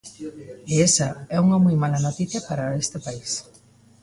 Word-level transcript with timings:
E 0.71 0.73
esa 0.87 1.09
é 1.35 1.37
unha 1.45 1.61
moi 1.65 1.75
mala 1.83 2.03
noticia 2.07 2.39
para 2.47 2.77
este 2.83 2.97
país. 3.05 3.31